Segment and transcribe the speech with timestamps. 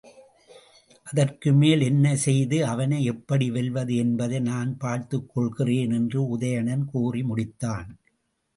[1.07, 7.89] அதற்குமேல் என்ன செய்து அவனை எப்படி வெல்வது என்பதை நான் பார்த்துக் கொள்கிறேன் என்று உதயணன் கூறி முடித்தான்.